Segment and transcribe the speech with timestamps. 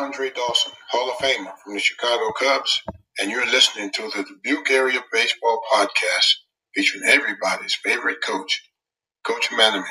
[0.00, 2.80] Andre Dawson, Hall of Famer from the Chicago Cubs,
[3.20, 6.36] and you're listening to the Dubuque Area Baseball Podcast
[6.74, 8.62] featuring everybody's favorite coach,
[9.24, 9.84] Coach Manaman.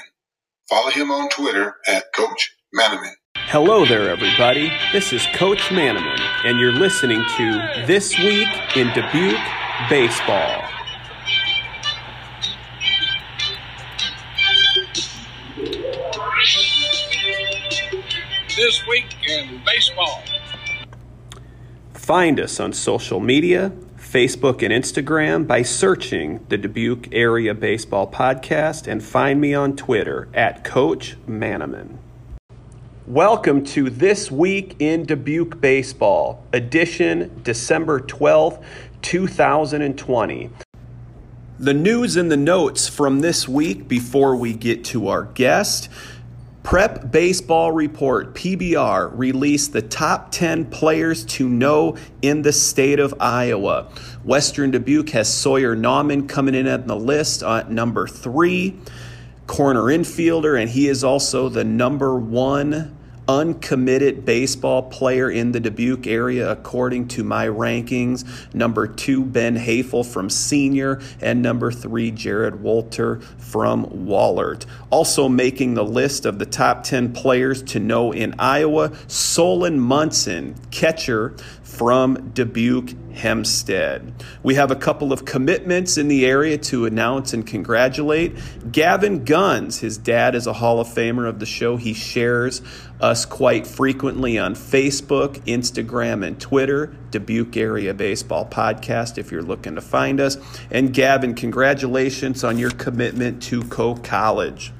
[0.67, 3.13] Follow him on Twitter at Coach Manaman.
[3.35, 4.71] Hello there, everybody.
[4.91, 9.37] This is Coach Manaman, and you're listening to This Week in Dubuque
[9.91, 10.63] Baseball.
[18.59, 20.21] This Week in Baseball.
[21.93, 28.85] Find us on social media, Facebook and Instagram by searching the Dubuque Area Baseball Podcast
[28.85, 31.99] and find me on Twitter at Coach Manaman.
[33.07, 38.61] Welcome to This Week in Dubuque Baseball, edition December 12th,
[39.01, 40.49] 2020.
[41.59, 45.87] The news and the notes from this week before we get to our guest.
[46.69, 53.11] Prep Baseball Report, PBR, released the top 10 players to know in the state of
[53.19, 53.87] Iowa.
[54.23, 58.77] Western Dubuque has Sawyer Nauman coming in at the list at number three,
[59.47, 62.95] corner infielder, and he is also the number one
[63.29, 68.25] uncommitted baseball player in the Dubuque area, according to my rankings.
[68.55, 74.65] Number two, Ben Hafel from Senior, and number three, Jared Walter from Wahlert.
[74.89, 80.55] Also making the list of the top 10 players to know in Iowa, Solon Munson,
[80.71, 81.35] catcher
[81.69, 84.13] from Dubuque Hempstead.
[84.43, 88.35] We have a couple of commitments in the area to announce and congratulate.
[88.71, 91.77] Gavin Guns, his dad is a Hall of Famer of the show.
[91.77, 92.61] He shares
[92.99, 96.87] us quite frequently on Facebook, Instagram, and Twitter.
[97.11, 100.37] Dubuque Area Baseball Podcast if you're looking to find us.
[100.71, 104.73] And Gavin, congratulations on your commitment to Coe College.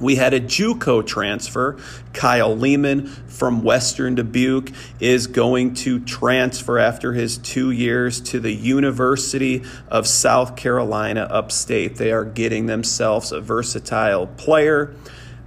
[0.00, 1.78] We had a JUCO transfer.
[2.12, 8.52] Kyle Lehman from Western Dubuque is going to transfer after his two years to the
[8.52, 11.96] University of South Carolina upstate.
[11.96, 14.96] They are getting themselves a versatile player,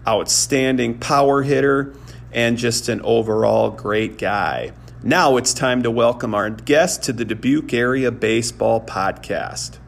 [0.07, 1.93] outstanding power hitter,
[2.31, 4.71] and just an overall great guy.
[5.03, 9.79] Now it's time to welcome our guest to the Dubuque Area Baseball Podcast.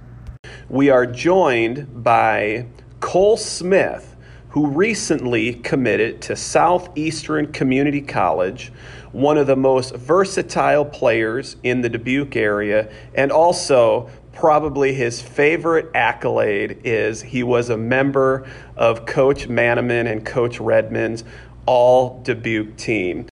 [0.67, 2.67] We are joined by
[2.99, 4.08] Cole Smith
[4.49, 8.71] who recently committed to Southeastern Community College,
[9.11, 15.89] one of the most versatile players in the Dubuque area, and also probably his favorite
[15.93, 21.23] accolade is he was a member of Coach Manaman and Coach Redmond's
[21.65, 23.27] all Dubuque team.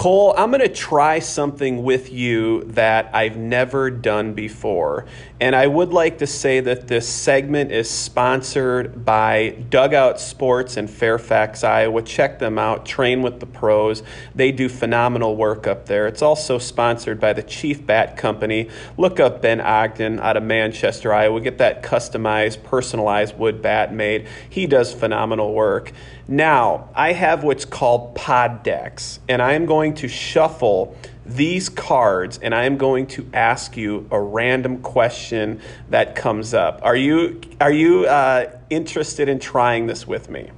[0.00, 5.04] Cole, I'm going to try something with you that I've never done before.
[5.42, 10.88] And I would like to say that this segment is sponsored by Dugout Sports in
[10.88, 12.00] Fairfax, Iowa.
[12.00, 14.02] Check them out, train with the pros.
[14.34, 16.06] They do phenomenal work up there.
[16.06, 18.70] It's also sponsored by the Chief Bat Company.
[18.96, 21.42] Look up Ben Ogden out of Manchester, Iowa.
[21.42, 24.28] Get that customized, personalized wood bat made.
[24.48, 25.92] He does phenomenal work.
[26.30, 30.96] Now, I have what's called pod decks, and I am going to shuffle
[31.26, 35.60] these cards and I am going to ask you a random question
[35.90, 36.80] that comes up.
[36.82, 40.50] Are you are you uh, interested in trying this with me?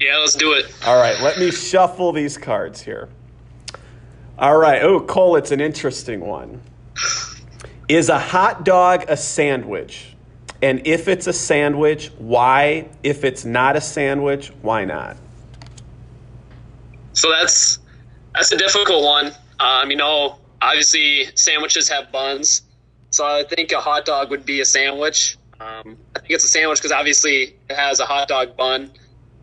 [0.00, 0.66] Yeah, let's do it.
[0.84, 3.08] All right, let me shuffle these cards here.
[4.38, 4.82] All right.
[4.82, 6.60] Oh, Cole, it's an interesting one.
[7.88, 10.14] Is a hot dog a sandwich?
[10.60, 12.88] And if it's a sandwich, why?
[13.02, 15.16] If it's not a sandwich, why not?
[17.12, 17.78] So that's
[18.34, 19.32] that's a difficult one.
[19.60, 22.62] Um, you know, obviously sandwiches have buns,
[23.10, 25.36] so I think a hot dog would be a sandwich.
[25.60, 28.90] Um, I think it's a sandwich because obviously it has a hot dog bun,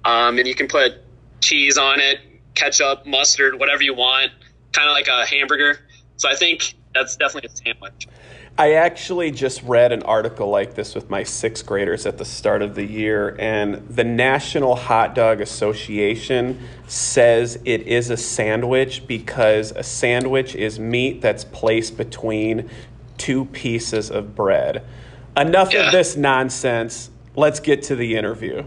[0.03, 0.93] um, and you can put
[1.41, 2.19] cheese on it,
[2.55, 4.31] ketchup, mustard, whatever you want,
[4.71, 5.79] kind of like a hamburger.
[6.17, 8.07] So I think that's definitely a sandwich.
[8.57, 12.61] I actually just read an article like this with my sixth graders at the start
[12.61, 19.73] of the year, and the National Hot Dog Association says it is a sandwich because
[19.73, 22.69] a sandwich is meat that's placed between
[23.17, 24.85] two pieces of bread.
[25.35, 25.87] Enough yeah.
[25.87, 27.09] of this nonsense.
[27.35, 28.63] Let's get to the interview.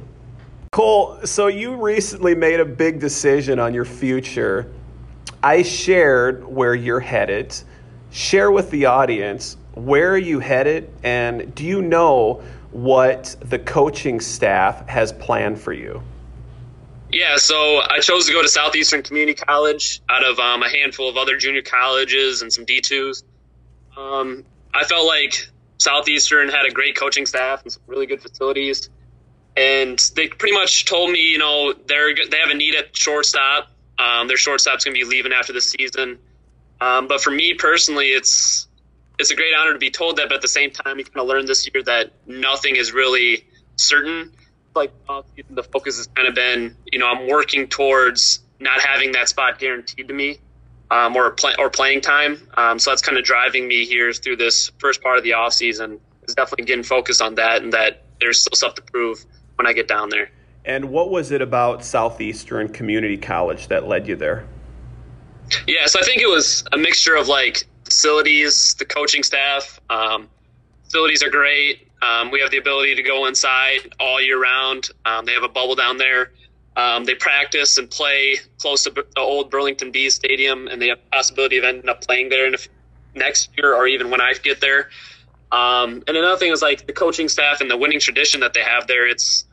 [0.70, 4.70] Cole, so you recently made a big decision on your future.
[5.42, 7.56] I shared where you're headed.
[8.10, 14.20] Share with the audience where are you headed, and do you know what the coaching
[14.20, 16.02] staff has planned for you?
[17.10, 21.08] Yeah, so I chose to go to Southeastern Community College out of um, a handful
[21.08, 23.22] of other junior colleges and some D2s.
[23.96, 24.44] Um,
[24.74, 25.48] I felt like
[25.78, 28.90] Southeastern had a great coaching staff and some really good facilities.
[29.56, 33.70] And they pretty much told me, you know, they're they have a need at shortstop,
[33.98, 36.18] Um, their shortstop's going to be leaving after the season.
[36.80, 38.67] Um, but for me personally, it's
[39.18, 40.28] it's a great honor to be told that.
[40.28, 43.46] But at the same time, you kind of learned this year that nothing is really
[43.76, 44.32] certain.
[44.74, 44.92] Like
[45.50, 49.58] the focus has kind of been, you know, I'm working towards not having that spot
[49.58, 50.38] guaranteed to me,
[50.90, 52.48] um, or play, or playing time.
[52.56, 55.52] Um, so that's kind of driving me here through this first part of the off
[55.52, 56.00] season.
[56.28, 59.24] Is definitely getting focused on that, and that there's still stuff to prove
[59.56, 60.30] when I get down there.
[60.64, 64.44] And what was it about Southeastern Community College that led you there?
[65.66, 69.80] Yeah, so I think it was a mixture of like facilities, the coaching staff.
[69.88, 70.28] Um,
[70.84, 71.88] facilities are great.
[72.02, 74.90] Um, we have the ability to go inside all year round.
[75.06, 76.32] Um, they have a bubble down there.
[76.76, 80.98] Um, they practice and play close to the old Burlington Bees Stadium, and they have
[80.98, 82.54] the possibility of ending up playing there in
[83.14, 84.90] next year or even when I get there.
[85.50, 88.62] Um, and another thing is like the coaching staff and the winning tradition that they
[88.62, 89.08] have there.
[89.08, 89.46] It's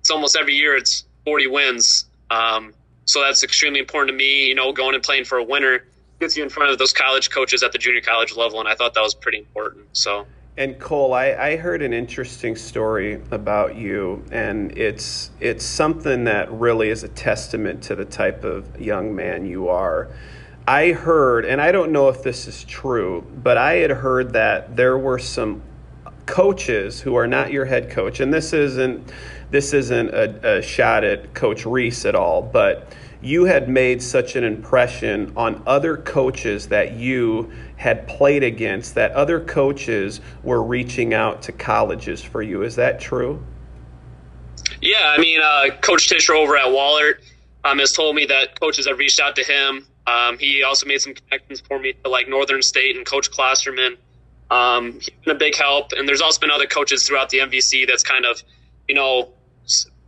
[0.00, 2.06] it's almost every year it's 40 wins.
[2.30, 2.74] Um,
[3.04, 4.48] so that's extremely important to me.
[4.48, 5.84] You know, going and playing for a winner
[6.20, 8.74] gets you in front of those college coaches at the junior college level, and I
[8.74, 9.86] thought that was pretty important.
[9.92, 10.26] So.
[10.58, 16.50] And Cole, I, I heard an interesting story about you, and it's it's something that
[16.50, 20.08] really is a testament to the type of young man you are.
[20.66, 24.76] I heard, and I don't know if this is true, but I had heard that
[24.76, 25.62] there were some
[26.24, 29.12] coaches who are not your head coach, and this isn't
[29.50, 32.92] this isn't a, a shot at Coach Reese at all, but
[33.26, 39.12] you had made such an impression on other coaches that you had played against that
[39.12, 42.62] other coaches were reaching out to colleges for you.
[42.62, 43.44] Is that true?
[44.80, 47.16] Yeah, I mean, uh, Coach Tischer over at Wahlert
[47.64, 51.00] um, has told me that coaches have reached out to him um, he also made
[51.00, 53.96] some connections for me to like Northern State and Coach Klosterman.
[54.50, 57.86] Um, he's been a big help, and there's also been other coaches throughout the MVC
[57.86, 58.42] that's kind of,
[58.86, 59.30] you know,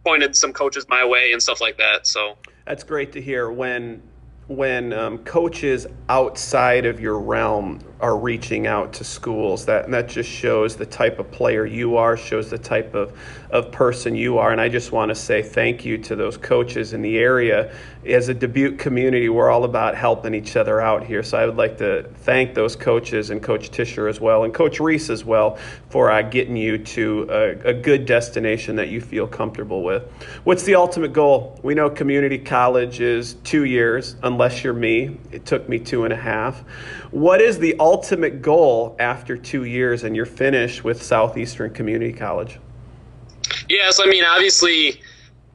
[0.04, 2.06] pointed some coaches my way and stuff like that.
[2.06, 2.36] So
[2.68, 3.50] that's great to hear.
[3.50, 4.02] When
[4.46, 9.64] when um, coaches outside of your realm are reaching out to schools.
[9.66, 13.18] That and that just shows the type of player you are, shows the type of,
[13.50, 14.52] of person you are.
[14.52, 17.74] And I just want to say thank you to those coaches in the area.
[18.06, 21.22] As a Dubuque community, we're all about helping each other out here.
[21.22, 24.78] So I would like to thank those coaches and Coach Tischer as well, and Coach
[24.78, 25.58] Reese as well,
[25.90, 30.04] for uh, getting you to a, a good destination that you feel comfortable with.
[30.44, 31.58] What's the ultimate goal?
[31.62, 35.18] We know community college is two years, unless you're me.
[35.32, 36.62] It took me two and a half.
[37.10, 42.58] What is the ultimate goal after two years and you're finished with Southeastern Community College?
[43.68, 45.00] Yes, I mean, obviously,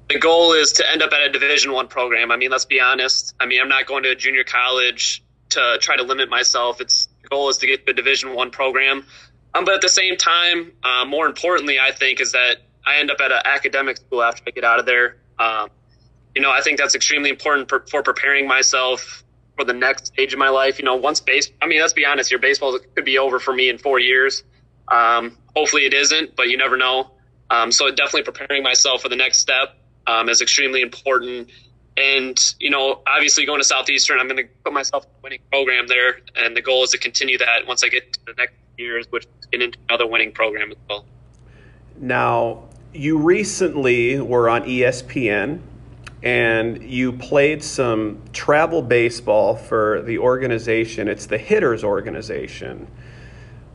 [0.09, 2.31] the goal is to end up at a Division One program.
[2.31, 3.35] I mean, let's be honest.
[3.39, 6.81] I mean, I'm not going to a junior college to try to limit myself.
[6.81, 9.05] It's the goal is to get to a Division One program.
[9.53, 13.11] Um, but at the same time, uh, more importantly, I think is that I end
[13.11, 15.17] up at an academic school after I get out of there.
[15.37, 15.69] Um,
[16.35, 19.22] you know, I think that's extremely important for, for preparing myself
[19.55, 20.79] for the next stage of my life.
[20.79, 23.53] You know, once base, I mean, let's be honest, your baseball could be over for
[23.53, 24.43] me in four years.
[24.87, 27.11] Um, hopefully it isn't, but you never know.
[27.49, 29.77] Um, so definitely preparing myself for the next step
[30.07, 31.49] um, is extremely important.
[31.95, 35.39] And, you know, obviously going to Southeastern, I'm going to put myself in a winning
[35.51, 36.19] program there.
[36.35, 39.25] And the goal is to continue that once I get to the next years, which
[39.25, 41.05] is into another winning program as well.
[41.97, 42.63] Now,
[42.93, 45.59] you recently were on ESPN
[46.23, 51.09] and you played some travel baseball for the organization.
[51.09, 52.87] It's the Hitters organization.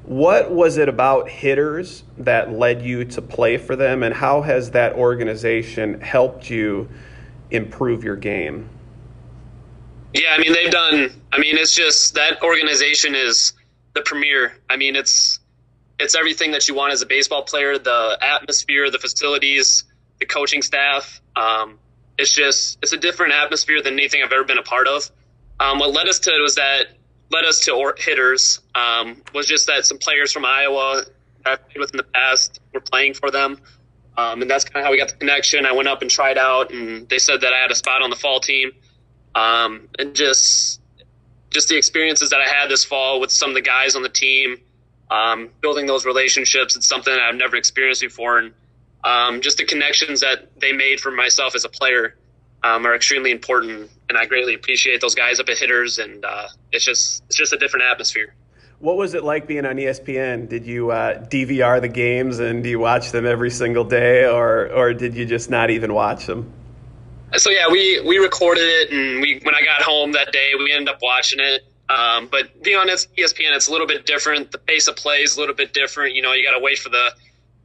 [0.05, 4.71] What was it about Hitters that led you to play for them, and how has
[4.71, 6.89] that organization helped you
[7.51, 8.71] improve your game?
[10.15, 13.53] Yeah, I mean, they've done, I mean, it's just that organization is
[13.93, 14.57] the premier.
[14.71, 15.39] I mean, it's,
[15.99, 19.85] it's everything that you want as a baseball player the atmosphere, the facilities,
[20.19, 21.21] the coaching staff.
[21.37, 21.79] Um,
[22.19, 25.11] it's just it's a different atmosphere than anything I've ever been a part of.
[25.61, 26.89] Um, what led us to it was that
[27.31, 31.05] led us to or- hitters um, was just that some players from Iowa
[31.45, 33.61] that I've played with in the past were playing for them,
[34.17, 35.65] um, and that's kind of how we got the connection.
[35.65, 38.11] I went up and tried out, and they said that I had a spot on
[38.11, 38.73] the fall team,
[39.35, 40.81] um, and just
[41.51, 44.11] just the experiences that I had this fall with some of the guys on the
[44.11, 44.59] team,
[45.11, 46.77] um, building those relationships.
[46.77, 48.53] It's something I've never experienced before, and
[49.05, 52.17] um, just the connections that they made for myself as a player
[52.63, 55.99] um, are extremely important, and I greatly appreciate those guys up at hitters.
[55.99, 58.35] And uh, it's just it's just a different atmosphere.
[58.81, 60.49] What was it like being on ESPN?
[60.49, 64.69] Did you uh, DVR the games and do you watch them every single day, or
[64.73, 66.53] or did you just not even watch them?
[67.37, 70.73] So yeah, we we recorded it, and we when I got home that day, we
[70.73, 71.63] ended up watching it.
[71.89, 74.53] Um, but being on ESPN, it's a little bit different.
[74.53, 76.15] The pace of play is a little bit different.
[76.15, 77.13] You know, you got to wait for the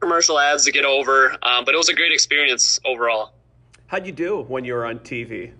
[0.04, 1.36] commercial ads to get over.
[1.42, 3.32] Um, but it was a great experience overall.
[3.86, 5.52] How'd you do when you were on TV?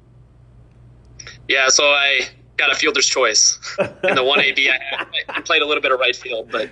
[1.48, 3.58] Yeah, so I got a fielder's choice
[4.04, 4.70] in the one AB.
[4.70, 6.68] I, I played a little bit of right field, but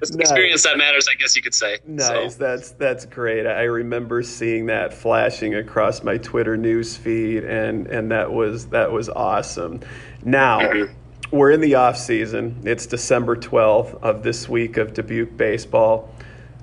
[0.00, 0.20] it's nice.
[0.20, 1.78] experience that matters, I guess you could say.
[1.86, 2.34] Nice.
[2.34, 2.38] So.
[2.38, 3.46] That's that's great.
[3.46, 8.90] I remember seeing that flashing across my Twitter news feed, and and that was that
[8.90, 9.80] was awesome.
[10.24, 10.60] Now.
[10.60, 10.94] Mm-hmm.
[11.32, 12.60] We're in the off season.
[12.64, 16.12] It's December 12th of this week of Dubuque baseball.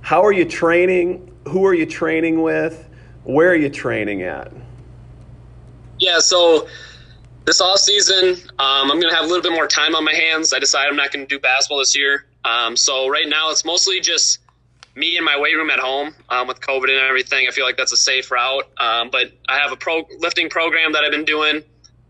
[0.08, 1.36] How are you training?
[1.50, 2.88] Who are you training with?
[3.26, 4.54] Where are you training at?
[6.00, 6.70] Yeah, so
[7.44, 10.14] this off season, um, I'm going to have a little bit more time on my
[10.14, 10.54] hands.
[10.54, 12.26] I decided I'm not going to do basketball this year.
[12.46, 14.40] Um, so right now, it's mostly just
[14.96, 17.46] me in my weight room at home um, with COVID and everything.
[17.46, 18.64] I feel like that's a safe route.
[18.78, 21.64] Um, but I have a pro lifting program that I've been doing.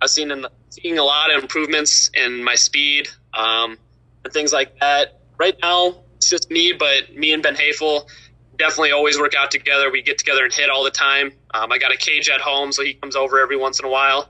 [0.03, 3.75] I've seen in the, seeing a lot of improvements in my speed um,
[4.23, 5.19] and things like that.
[5.39, 8.09] Right now, it's just me, but me and Ben Hafel
[8.57, 9.89] definitely always work out together.
[9.89, 11.31] We get together and hit all the time.
[11.53, 13.89] Um, I got a cage at home, so he comes over every once in a
[13.89, 14.29] while.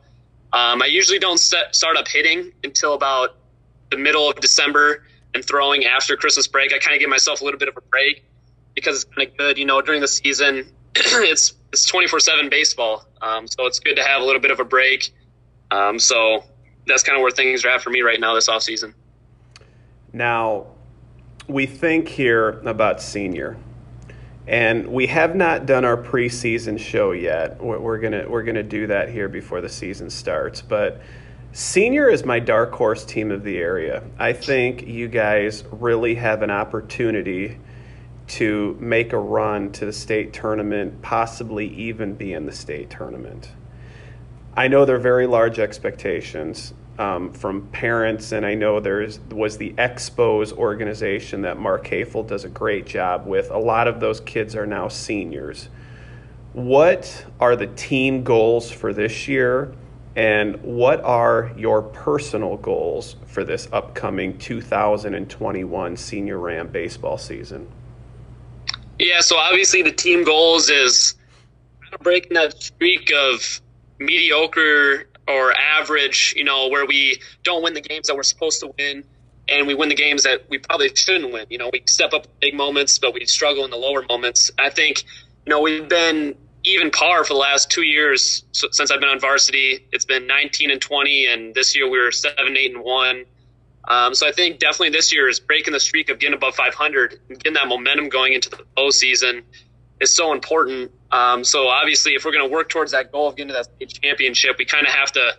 [0.53, 3.35] Um, I usually don't set, start up hitting until about
[3.89, 6.71] the middle of December and throwing after Christmas break.
[6.71, 8.23] I kind of give myself a little bit of a break
[8.75, 10.71] because it's kind of good, you know, during the season.
[10.95, 14.51] it's it's twenty four seven baseball, um, so it's good to have a little bit
[14.51, 15.11] of a break.
[15.71, 16.43] Um, so
[16.85, 18.93] that's kind of where things are at for me right now this off season.
[20.13, 20.67] Now,
[21.47, 23.57] we think here about senior
[24.47, 27.61] and we have not done our preseason show yet.
[27.61, 30.61] We're gonna we're gonna do that here before the season starts.
[30.61, 31.01] But
[31.51, 34.03] senior is my dark horse team of the area.
[34.17, 37.59] I think you guys really have an opportunity
[38.27, 43.51] to make a run to the state tournament, possibly even be in the state tournament.
[44.55, 49.73] I know they're very large expectations um, from parents, and I know there's was the
[49.73, 53.51] Expos organization that Mark Hafel does a great job with.
[53.51, 55.69] A lot of those kids are now seniors.
[56.53, 59.73] What are the team goals for this year,
[60.15, 67.67] and what are your personal goals for this upcoming 2021 Senior Ram baseball season?
[68.97, 71.13] Yeah, so obviously the team goals is
[72.01, 73.61] breaking that streak of
[73.99, 78.72] mediocre or average, you know, where we don't win the games that we're supposed to
[78.77, 79.03] win
[79.50, 81.46] and we win the games that we probably shouldn't win.
[81.50, 84.51] You know, we step up big moments, but we struggle in the lower moments.
[84.57, 85.03] I think,
[85.46, 89.19] you know, we've been even par for the last two years since I've been on
[89.19, 89.86] varsity.
[89.91, 93.25] It's been 19 and 20, and this year we were 7, 8 and 1.
[93.88, 97.22] Um, so I think definitely this year is breaking the streak of getting above 500
[97.29, 99.43] and getting that momentum going into the postseason
[100.01, 100.91] is so important.
[101.11, 103.65] Um, so obviously, if we're going to work towards that goal of getting to that
[103.65, 105.33] state championship, we kind of have to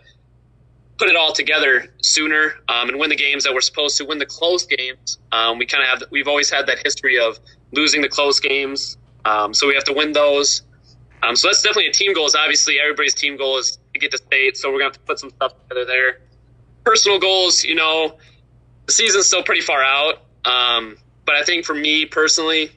[0.97, 4.17] put it all together sooner um, and win the games that we're supposed to win
[4.17, 5.17] the close games.
[5.31, 7.39] Um, we kind of have we've always had that history of
[7.71, 10.63] losing the close games, um, so we have to win those.
[11.21, 12.25] Um, so that's definitely a team goal.
[12.25, 15.05] Is obviously everybody's team goal is to get to state, so we're going to have
[15.05, 16.19] to put some stuff together there.
[16.83, 18.17] Personal goals, you know,
[18.85, 22.71] the season's still pretty far out, um, but I think for me personally,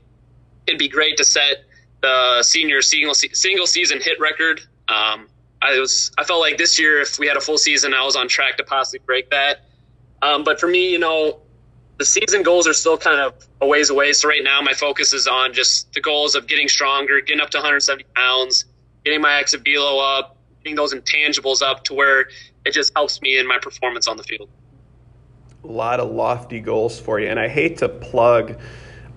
[0.66, 1.64] it'd be great to set
[2.02, 4.60] the senior single single season hit record.
[4.88, 5.28] Um,
[5.62, 8.16] I was I felt like this year if we had a full season, I was
[8.16, 9.64] on track to possibly break that.
[10.20, 11.40] Um, but for me, you know,
[11.98, 14.12] the season goals are still kind of a ways away.
[14.12, 17.50] So right now, my focus is on just the goals of getting stronger, getting up
[17.50, 18.64] to 170 pounds,
[19.04, 22.28] getting my exit up, getting those intangibles up to where
[22.64, 24.48] it just helps me in my performance on the field.
[25.64, 28.58] A lot of lofty goals for you, and I hate to plug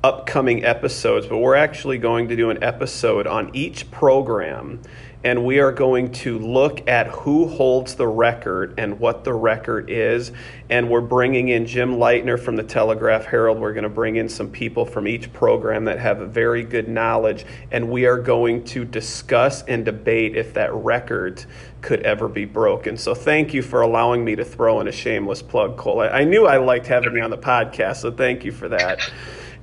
[0.05, 4.79] upcoming episodes, but we're actually going to do an episode on each program
[5.25, 9.89] and we are going to look at who holds the record and what the record
[9.89, 10.31] is.
[10.69, 13.59] And we're bringing in Jim Leitner from the Telegraph Herald.
[13.59, 16.87] We're going to bring in some people from each program that have a very good
[16.87, 21.43] knowledge, and we are going to discuss and debate if that record
[21.81, 22.95] could ever be broken.
[22.95, 26.01] So thank you for allowing me to throw in a shameless plug, Cole.
[26.01, 28.99] I knew I liked having you on the podcast, so thank you for that.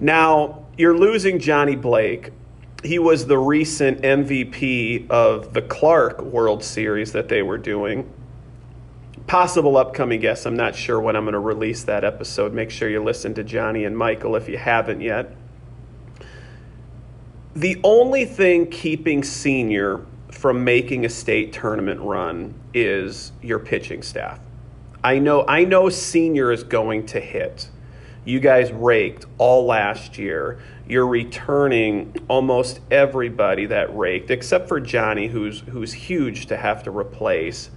[0.02, 2.32] Now, you're losing Johnny Blake.
[2.82, 8.12] He was the recent MVP of the Clark World Series that they were doing.
[9.28, 10.44] Possible upcoming guests.
[10.44, 12.52] I'm not sure when I'm going to release that episode.
[12.52, 15.36] Make sure you listen to Johnny and Michael if you haven't yet.
[17.54, 24.40] The only thing keeping senior from making a state tournament run is your pitching staff.
[25.04, 27.68] I know I know senior is going to hit.
[28.24, 30.60] You guys raked all last year.
[30.86, 36.96] You're returning almost everybody that raked, except for Johnny, who's who's huge to have to
[36.96, 37.70] replace.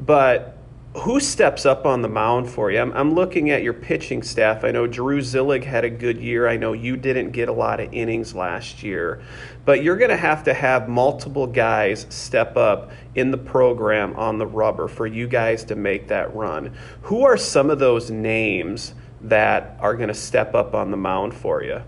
[0.00, 0.58] But
[0.96, 2.80] who steps up on the mound for you?
[2.80, 4.64] I'm, I'm, looking at your pitching staff.
[4.64, 6.48] I know Drew Zillig had a good year.
[6.48, 9.22] I know you didn't get a lot of innings last year,
[9.64, 14.38] but you're going to have to have multiple guys step up in the program on
[14.38, 16.74] the rubber for you guys to make that run.
[17.02, 21.34] Who are some of those names that are going to step up on the mound
[21.34, 21.82] for you?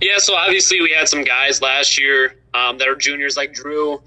[0.00, 4.02] Yeah, so obviously we had some guys last year um, that are juniors like Drew,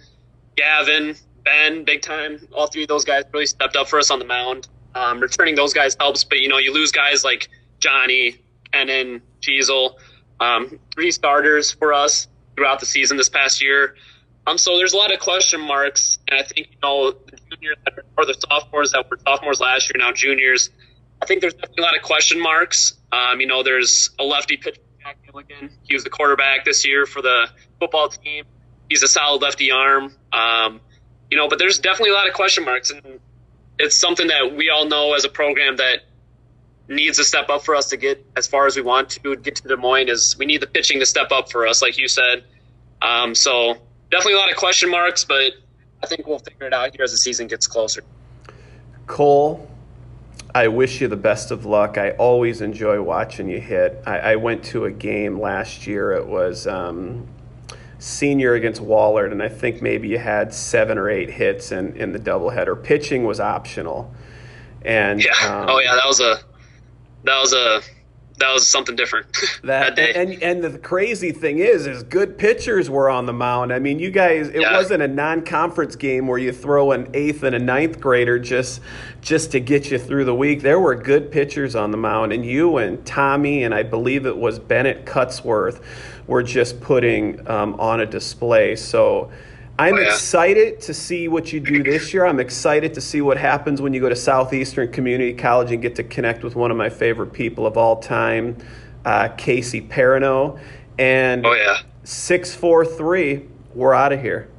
[0.56, 2.46] Gavin, Ben, big time.
[2.54, 4.68] All three of those guys really stepped up for us on the mound.
[4.96, 7.50] Um, returning those guys helps, but you know you lose guys like
[7.80, 8.36] Johnny,
[8.72, 9.96] Kenan, Cheezel,
[10.40, 13.96] um, three starters for us throughout the season this past year.
[14.48, 17.78] Um, so there's a lot of question marks, and I think you know the juniors
[18.18, 20.70] or the sophomores that were sophomores last year now juniors.
[21.28, 22.94] I think there's definitely a lot of question marks.
[23.12, 25.72] Um, you know, there's a lefty pitcher, Jack Gilligan.
[25.84, 27.50] He was the quarterback this year for the
[27.82, 28.46] football team.
[28.88, 30.16] He's a solid lefty arm.
[30.32, 30.80] Um,
[31.30, 33.20] you know, but there's definitely a lot of question marks, and
[33.78, 36.04] it's something that we all know as a program that
[36.88, 39.58] needs to step up for us to get as far as we want to get
[39.58, 40.08] to Des Moines.
[40.08, 42.46] Is we need the pitching to step up for us, like you said.
[43.02, 43.76] Um, so
[44.12, 45.52] definitely a lot of question marks, but
[46.02, 48.02] I think we'll figure it out here as the season gets closer.
[49.08, 49.70] Cole,
[50.54, 51.98] I wish you the best of luck.
[51.98, 54.02] I always enjoy watching you hit.
[54.06, 56.14] I, I went to a game last year.
[56.14, 57.28] It was um,
[58.00, 62.12] senior against Wahlert, and I think maybe you had seven or eight hits in, in
[62.12, 62.82] the doubleheader.
[62.82, 64.14] Pitching was optional,
[64.84, 66.40] and yeah, um, oh yeah, that was a
[67.24, 67.82] that was a
[68.40, 69.26] that was something different
[69.64, 70.14] that, that, day.
[70.14, 73.74] And and the crazy thing is, is good pitchers were on the mound.
[73.74, 74.74] I mean, you guys, it yeah.
[74.74, 78.82] wasn't a non-conference game where you throw an eighth and a ninth grader just
[79.22, 80.62] just to get you through the week.
[80.62, 84.38] There were good pitchers on the mound, and you and Tommy and I believe it
[84.38, 85.82] was Bennett Cutsworth
[86.28, 88.76] were just putting um, on a display.
[88.76, 89.32] So
[89.80, 90.08] I'm oh, yeah.
[90.08, 92.26] excited to see what you do this year.
[92.26, 95.96] I'm excited to see what happens when you go to Southeastern Community College and get
[95.98, 98.58] to connect with one of my favorite people of all time,
[99.06, 100.60] uh, Casey Perino.
[100.98, 101.82] And oh, yeah.
[102.04, 104.50] 643, we're out of here.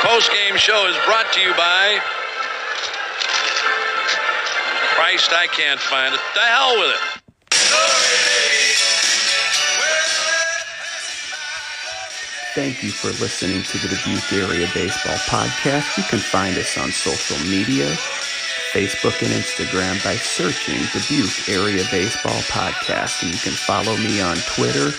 [0.00, 2.00] Post game show is brought to you by
[4.94, 6.20] Christ, I can't find it.
[6.34, 7.17] The hell with it.
[12.58, 15.96] Thank you for listening to the Dubuque Area Baseball Podcast.
[15.96, 17.86] You can find us on social media,
[18.72, 23.22] Facebook and Instagram by searching Dubuque Area Baseball Podcast.
[23.22, 24.90] And you can follow me on Twitter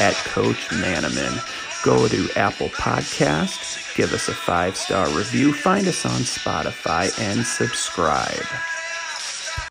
[0.00, 1.38] at Coach Manaman.
[1.84, 7.46] Go to Apple Podcasts, give us a five star review, find us on Spotify, and
[7.46, 8.73] subscribe.